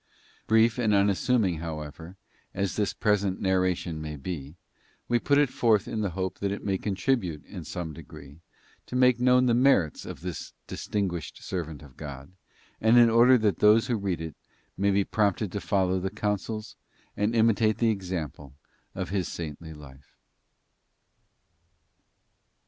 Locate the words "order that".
13.11-13.59